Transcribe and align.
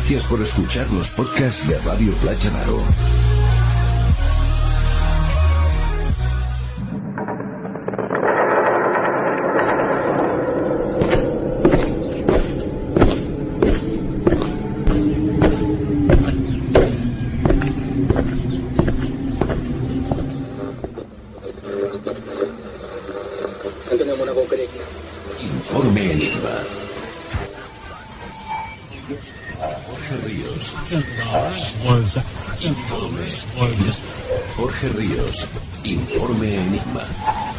Gracias 0.00 0.24
por 0.28 0.40
escuchar 0.40 0.90
los 0.90 1.10
podcasts 1.10 1.68
de 1.68 1.78
Radio 1.80 2.12
Playa 2.14 2.50
Jorge 34.54 34.88
Ríos. 34.88 35.48
Informe 35.82 36.56
Enigma. 36.56 37.49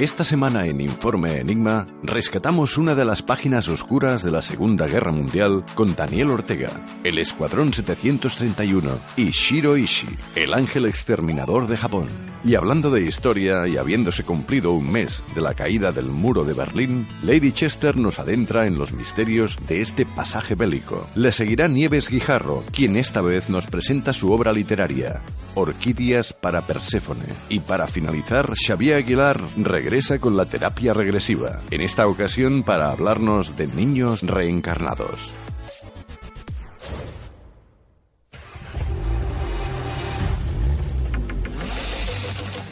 Esta 0.00 0.24
semana 0.24 0.64
en 0.64 0.80
Informe 0.80 1.40
Enigma 1.40 1.86
rescatamos 2.02 2.78
una 2.78 2.94
de 2.94 3.04
las 3.04 3.20
páginas 3.20 3.68
oscuras 3.68 4.22
de 4.22 4.30
la 4.30 4.40
Segunda 4.40 4.86
Guerra 4.86 5.12
Mundial 5.12 5.62
con 5.74 5.94
Daniel 5.94 6.30
Ortega, 6.30 6.70
el 7.04 7.18
Escuadrón 7.18 7.74
731 7.74 8.98
y 9.18 9.24
Shiro 9.24 9.76
Ishii, 9.76 10.16
el 10.36 10.54
ángel 10.54 10.86
exterminador 10.86 11.66
de 11.66 11.76
Japón. 11.76 12.29
Y 12.42 12.54
hablando 12.54 12.90
de 12.90 13.02
historia 13.02 13.68
y 13.68 13.76
habiéndose 13.76 14.24
cumplido 14.24 14.72
un 14.72 14.90
mes 14.90 15.22
de 15.34 15.42
la 15.42 15.54
caída 15.54 15.92
del 15.92 16.06
muro 16.06 16.44
de 16.44 16.54
Berlín, 16.54 17.06
Lady 17.22 17.52
Chester 17.52 17.96
nos 17.96 18.18
adentra 18.18 18.66
en 18.66 18.78
los 18.78 18.92
misterios 18.92 19.58
de 19.68 19.82
este 19.82 20.06
pasaje 20.06 20.54
bélico. 20.54 21.06
Le 21.14 21.32
seguirá 21.32 21.68
Nieves 21.68 22.08
Guijarro, 22.08 22.64
quien 22.72 22.96
esta 22.96 23.20
vez 23.20 23.50
nos 23.50 23.66
presenta 23.66 24.12
su 24.12 24.32
obra 24.32 24.52
literaria, 24.52 25.22
Orquídeas 25.54 26.32
para 26.32 26.66
Perséfone. 26.66 27.26
Y 27.50 27.60
para 27.60 27.86
finalizar, 27.86 28.50
Xavier 28.54 28.96
Aguilar 28.96 29.40
regresa 29.56 30.18
con 30.18 30.36
la 30.36 30.46
terapia 30.46 30.94
regresiva, 30.94 31.60
en 31.70 31.82
esta 31.82 32.06
ocasión 32.06 32.62
para 32.62 32.90
hablarnos 32.90 33.56
de 33.56 33.66
niños 33.66 34.22
reencarnados. 34.22 35.30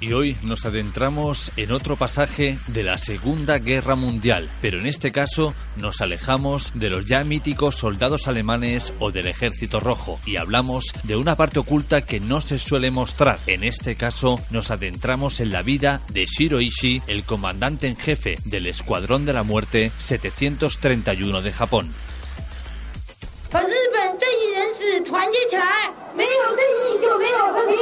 Y 0.00 0.12
hoy 0.12 0.36
nos 0.42 0.64
adentramos 0.64 1.50
en 1.56 1.72
otro 1.72 1.96
pasaje 1.96 2.58
de 2.68 2.84
la 2.84 2.98
Segunda 2.98 3.58
Guerra 3.58 3.96
Mundial, 3.96 4.48
pero 4.62 4.78
en 4.78 4.86
este 4.86 5.10
caso 5.10 5.54
nos 5.76 6.00
alejamos 6.00 6.70
de 6.74 6.88
los 6.88 7.06
ya 7.06 7.24
míticos 7.24 7.74
soldados 7.74 8.28
alemanes 8.28 8.94
o 9.00 9.10
del 9.10 9.26
Ejército 9.26 9.80
Rojo 9.80 10.20
y 10.24 10.36
hablamos 10.36 10.84
de 11.02 11.16
una 11.16 11.34
parte 11.34 11.58
oculta 11.58 12.02
que 12.02 12.20
no 12.20 12.40
se 12.40 12.60
suele 12.60 12.92
mostrar. 12.92 13.40
En 13.48 13.64
este 13.64 13.96
caso 13.96 14.40
nos 14.50 14.70
adentramos 14.70 15.40
en 15.40 15.50
la 15.50 15.62
vida 15.62 16.00
de 16.10 16.26
Shiro 16.26 16.60
Ishii, 16.60 17.02
el 17.08 17.24
comandante 17.24 17.88
en 17.88 17.96
jefe 17.96 18.36
del 18.44 18.68
Escuadrón 18.68 19.26
de 19.26 19.32
la 19.32 19.42
Muerte 19.42 19.90
731 19.98 21.42
de 21.42 21.52
Japón. 21.52 21.92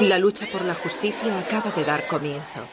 La 0.00 0.19
lucha 0.19 0.46
por 0.52 0.62
la 0.62 0.75
justicia 0.75 1.38
acaba 1.38 1.70
de 1.70 1.82
dar 1.82 2.06
comienzo. 2.06 2.69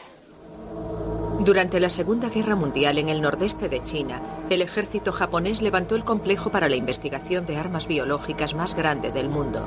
Durante 1.40 1.80
la 1.80 1.88
Segunda 1.88 2.28
Guerra 2.28 2.54
Mundial 2.54 2.98
en 2.98 3.08
el 3.08 3.22
nordeste 3.22 3.70
de 3.70 3.82
China, 3.82 4.20
el 4.50 4.60
ejército 4.60 5.10
japonés 5.10 5.62
levantó 5.62 5.96
el 5.96 6.04
complejo 6.04 6.50
para 6.50 6.68
la 6.68 6.76
investigación 6.76 7.46
de 7.46 7.56
armas 7.56 7.86
biológicas 7.86 8.54
más 8.54 8.74
grande 8.74 9.10
del 9.10 9.30
mundo. 9.30 9.66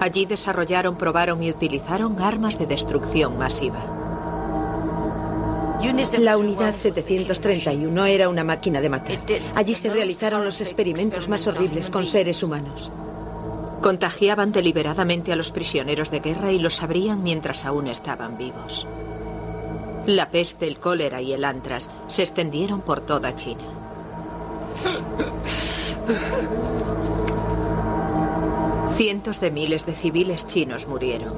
Allí 0.00 0.26
desarrollaron, 0.26 0.96
probaron 0.96 1.40
y 1.44 1.50
utilizaron 1.50 2.20
armas 2.20 2.58
de 2.58 2.66
destrucción 2.66 3.38
masiva. 3.38 3.84
La 6.18 6.36
unidad 6.36 6.74
731 6.74 8.04
era 8.06 8.28
una 8.28 8.42
máquina 8.42 8.80
de 8.80 8.88
matar. 8.88 9.18
Allí 9.54 9.76
se 9.76 9.90
realizaron 9.90 10.44
los 10.44 10.60
experimentos 10.60 11.28
más 11.28 11.46
horribles 11.46 11.88
con 11.88 12.04
seres 12.04 12.42
humanos. 12.42 12.90
Contagiaban 13.80 14.52
deliberadamente 14.52 15.32
a 15.32 15.36
los 15.36 15.52
prisioneros 15.52 16.10
de 16.10 16.20
guerra 16.20 16.52
y 16.52 16.58
los 16.58 16.76
sabrían 16.76 17.22
mientras 17.22 17.64
aún 17.64 17.86
estaban 17.86 18.36
vivos. 18.36 18.86
La 20.06 20.30
peste, 20.30 20.66
el 20.66 20.78
cólera 20.78 21.22
y 21.22 21.32
el 21.32 21.44
antras 21.44 21.88
se 22.06 22.22
extendieron 22.22 22.80
por 22.82 23.00
toda 23.00 23.34
China. 23.36 23.64
Cientos 28.96 29.40
de 29.40 29.50
miles 29.50 29.86
de 29.86 29.94
civiles 29.94 30.46
chinos 30.46 30.86
murieron. 30.86 31.32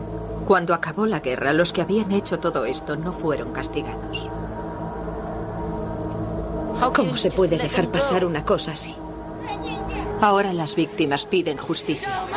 Cuando 0.46 0.74
acabó 0.74 1.06
la 1.06 1.20
guerra, 1.20 1.52
los 1.52 1.72
que 1.72 1.82
habían 1.82 2.10
hecho 2.10 2.40
todo 2.40 2.64
esto 2.64 2.96
no 2.96 3.12
fueron 3.12 3.52
castigados. 3.52 4.28
¿Cómo 6.94 7.16
se 7.16 7.30
puede 7.30 7.58
dejar 7.58 7.88
pasar 7.88 8.24
una 8.24 8.44
cosa 8.44 8.72
así? 8.72 8.96
Ahora 10.22 10.52
las 10.52 10.76
víctimas 10.76 11.26
piden 11.26 11.56
justicia. 11.56 12.28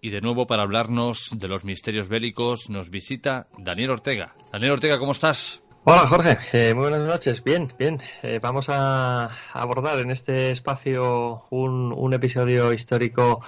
Y 0.00 0.10
de 0.10 0.20
nuevo 0.20 0.46
para 0.46 0.62
hablarnos 0.62 1.30
de 1.36 1.48
los 1.48 1.64
misterios 1.64 2.06
bélicos 2.06 2.70
nos 2.70 2.90
visita 2.90 3.48
Daniel 3.58 3.90
Ortega. 3.90 4.36
Daniel 4.52 4.74
Ortega, 4.74 5.00
¿cómo 5.00 5.10
estás? 5.10 5.64
Hola 5.82 6.06
Jorge, 6.06 6.38
eh, 6.52 6.72
muy 6.72 6.88
buenas 6.88 7.08
noches. 7.08 7.42
Bien, 7.42 7.72
bien. 7.76 7.98
Eh, 8.22 8.38
vamos 8.40 8.68
a 8.68 9.30
abordar 9.52 9.98
en 9.98 10.12
este 10.12 10.52
espacio 10.52 11.46
un, 11.50 11.92
un, 11.92 12.14
episodio 12.14 12.72
histórico 12.72 13.42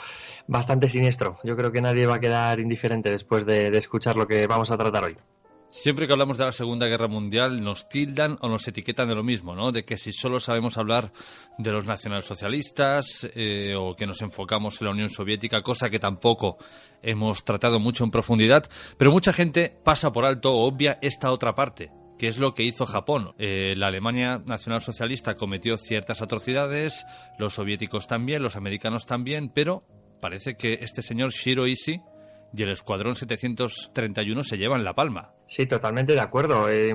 bastante 0.49 0.89
siniestro. 0.89 1.39
Yo 1.45 1.57
creo 1.57 1.71
que 1.71 1.81
nadie 1.81 2.07
va 2.07 2.17
a 2.17 2.21
quedar 2.21 2.59
indiferente 2.59 3.09
después 3.09 3.47
de, 3.47 3.71
de 3.71 3.79
escuchar 3.79 4.17
lo 4.17 4.27
que 4.27 4.49
vamos 4.49 4.73
a 4.73 4.77
tratar 4.77 5.05
hoy. 5.05 5.17
Siempre 5.75 6.07
que 6.07 6.13
hablamos 6.13 6.37
de 6.37 6.45
la 6.45 6.53
Segunda 6.53 6.87
Guerra 6.87 7.09
Mundial 7.09 7.65
nos 7.65 7.89
tildan 7.89 8.37
o 8.43 8.49
nos 8.51 8.69
etiquetan 8.69 9.09
de 9.09 9.15
lo 9.15 9.23
mismo, 9.23 9.55
¿no? 9.55 9.73
De 9.73 9.87
que 9.87 9.97
si 9.97 10.13
solo 10.13 10.39
sabemos 10.39 10.77
hablar 10.77 11.11
de 11.57 11.73
los 11.73 11.87
nacionalsocialistas 11.87 13.27
eh, 13.35 13.75
o 13.75 13.95
que 13.95 14.07
nos 14.07 14.21
enfocamos 14.21 14.79
en 14.79 14.85
la 14.85 14.91
Unión 14.91 15.09
Soviética, 15.09 15.63
cosa 15.63 15.89
que 15.89 15.99
tampoco 15.99 16.59
hemos 17.03 17.43
tratado 17.47 17.81
mucho 17.81 18.05
en 18.05 18.11
profundidad, 18.11 18.69
pero 18.99 19.13
mucha 19.13 19.33
gente 19.33 19.75
pasa 19.83 20.13
por 20.13 20.27
alto 20.27 20.53
o 20.53 20.67
obvia 20.67 20.99
esta 21.01 21.33
otra 21.33 21.55
parte, 21.55 21.91
que 22.19 22.29
es 22.29 22.37
lo 22.37 22.53
que 22.53 22.65
hizo 22.65 22.85
Japón. 22.85 23.33
Eh, 23.39 23.73
la 23.75 23.87
Alemania 23.87 24.43
nacionalsocialista 24.45 25.37
cometió 25.37 25.79
ciertas 25.79 26.21
atrocidades, 26.21 27.07
los 27.39 27.55
soviéticos 27.55 28.07
también, 28.07 28.43
los 28.43 28.57
americanos 28.57 29.07
también, 29.07 29.49
pero 29.49 29.87
parece 30.21 30.55
que 30.55 30.81
este 30.83 31.01
señor 31.01 31.31
Shiro 31.31 31.67
Ishii 31.67 32.03
y 32.55 32.63
el 32.63 32.71
Escuadrón 32.71 33.17
731 33.17 34.43
se 34.43 34.59
llevan 34.59 34.85
la 34.85 34.95
palma. 34.95 35.33
Sí, 35.53 35.67
totalmente 35.67 36.15
de 36.15 36.21
acuerdo. 36.21 36.71
Eh, 36.71 36.95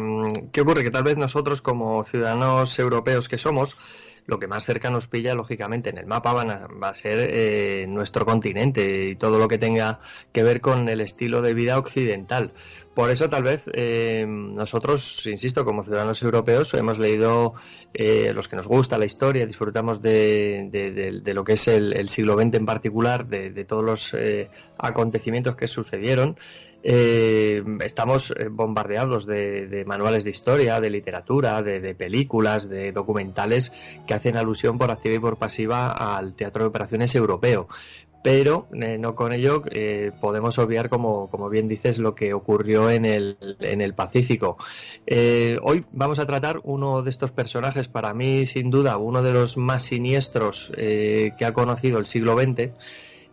¿Qué 0.51 0.62
ocurre? 0.62 0.81
Que 0.81 0.89
tal 0.89 1.04
vez 1.04 1.15
nosotros 1.15 1.62
como 1.62 2.04
ciudadanos 2.04 2.80
europeos 2.80 3.30
que 3.30 3.38
somos, 3.38 3.77
lo 4.25 4.39
que 4.39 4.48
más 4.48 4.65
cerca 4.65 4.89
nos 4.89 5.06
pilla, 5.06 5.36
lógicamente, 5.36 5.92
en 5.92 6.00
el 6.00 6.07
mapa 6.07 6.33
van 6.33 6.50
a, 6.50 6.65
va 6.65 6.89
a 6.89 6.94
ser 6.95 7.30
eh, 7.31 7.86
nuestro 7.88 8.25
continente 8.25 9.09
y 9.09 9.15
todo 9.15 9.38
lo 9.38 9.48
que 9.48 9.59
tenga 9.59 10.00
que 10.31 10.42
ver 10.42 10.59
con 10.59 10.89
el 10.89 11.01
estilo 11.01 11.44
de 11.44 11.54
vida 11.54 11.77
occidental. 11.77 12.51
Por 12.98 13.12
eso, 13.12 13.30
tal 13.30 13.44
vez, 13.44 13.69
eh, 13.74 14.25
nosotros, 14.27 15.27
insisto, 15.27 15.63
como 15.63 15.83
ciudadanos 15.83 16.19
europeos, 16.24 16.74
hemos 16.74 16.98
leído, 16.98 17.54
eh, 17.94 18.31
los 18.33 18.48
que 18.48 18.56
nos 18.56 18.68
gusta 18.68 18.98
la 18.98 19.06
historia, 19.06 19.45
disfrutamos 19.45 20.01
de, 20.01 21.21
lo 21.24 21.44
que 21.44 21.54
es 21.54 21.68
el, 21.68 21.95
el, 21.95 22.09
siglo 22.09 22.33
XX 22.33 22.56
en 22.56 22.65
particular, 22.65 23.27
de, 23.27 23.65
todos 23.65 23.86
los 23.86 24.15
eh, 24.15 24.50
acontecimientos 24.80 25.56
que 25.56 25.68
sucedieron. 25.68 26.39
Eh, 26.89 27.62
estamos 27.84 28.34
bombardeados 28.50 29.25
de, 29.25 29.84
manuales 29.86 30.24
de 30.24 30.30
historia, 30.30 30.80
de 30.80 30.89
literatura, 30.89 31.62
de, 31.62 31.94
películas, 31.95 32.69
de 32.69 32.94
documentales 32.94 33.74
que 34.07 34.13
hacen 34.13 34.38
alusión 34.38 34.78
por 34.78 34.89
activa 34.89 35.16
y 35.16 35.19
por 35.19 35.36
pasiva 35.36 35.89
al 35.89 36.34
teatro 36.34 36.63
de 36.63 36.69
operaciones 36.69 37.13
europeo 37.13 37.68
pero 38.28 38.68
eh, 38.74 38.98
no 38.98 39.16
con 39.16 39.31
ello 39.31 39.63
eh, 39.72 40.12
podemos 40.19 40.60
obviar, 40.60 40.89
como, 40.89 41.30
como, 41.30 41.50
bien 41.50 41.69
dices, 41.69 41.98
lo 41.98 42.13
que 42.13 42.34
ocurrió 42.34 42.90
en 42.90 43.06
el, 43.06 43.38
en 43.62 43.80
el 43.80 43.94
Pacífico. 43.94 44.57
Eh, 45.06 45.57
hoy 45.63 45.86
vamos 45.94 46.19
a 46.19 46.25
tratar 46.25 46.60
uno 46.63 47.04
de 47.04 47.10
estos 47.10 47.31
personajes, 47.31 47.88
para 47.88 48.13
mí, 48.13 48.45
sin 48.45 48.69
duda, 48.69 48.98
uno 48.98 49.22
de 49.22 49.31
los 49.31 49.56
más 49.56 49.83
siniestros 49.83 50.74
eh, 50.75 51.31
que 51.38 51.45
ha 51.45 51.54
conocido 51.54 52.00
el 52.00 52.06
siglo 52.06 52.38
XX. 52.38 52.72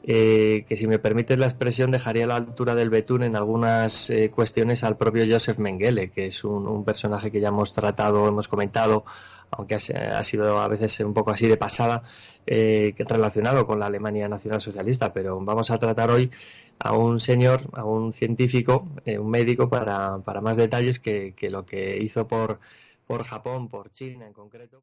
Eh, 0.07 0.67
que 0.69 0.77
si 0.77 0.87
me 0.87 0.99
permites 0.99 1.39
la 1.39 1.47
expresión 1.47 1.91
dejaría 1.91 2.25
a 2.25 2.27
la 2.27 2.37
altura 2.37 2.75
del 2.75 2.91
betún 2.91 3.23
en 3.23 3.37
algunas 3.37 4.11
eh, 4.11 4.31
cuestiones 4.31 4.85
al 4.85 4.99
propio 4.99 5.25
Joseph 5.27 5.59
Mengele, 5.59 6.11
que 6.11 6.27
es 6.27 6.45
un, 6.45 6.85
personaje 6.85 7.31
que 7.31 7.41
ya 7.41 7.49
hemos 7.49 7.73
tratado, 7.73 8.29
hemos 8.29 8.47
comentado, 8.47 9.05
aunque 9.51 9.77
ha, 9.77 10.19
ha 10.19 10.23
sido 10.23 10.59
a 10.61 10.69
veces 10.69 11.01
un 11.01 11.15
poco 11.15 11.31
así 11.31 11.49
de 11.49 11.57
pasada, 11.57 12.03
eh, 12.47 12.95
relacionado 12.99 13.67
con 13.67 13.81
la 13.81 13.87
Alemania 13.87 14.29
Nacional 14.29 14.61
Socialista, 14.61 15.13
pero 15.15 15.41
vamos 15.41 15.71
a 15.71 15.79
tratar 15.79 16.11
hoy 16.11 16.31
a 16.79 16.93
un 16.93 17.19
señor, 17.21 17.63
a 17.73 17.85
un 17.85 18.13
científico, 18.13 18.87
eh, 19.07 19.19
un 19.19 19.31
médico, 19.31 19.71
para, 19.71 20.19
para 20.19 20.43
más 20.43 20.59
detalles 20.59 20.99
que, 21.01 21.35
que, 21.35 21.49
lo 21.49 21.65
que 21.65 21.97
hizo 21.97 22.29
por, 22.29 22.61
por 23.07 23.25
Japón, 23.25 23.69
por 23.69 23.91
China 23.91 24.27
en 24.27 24.35
concreto. 24.35 24.83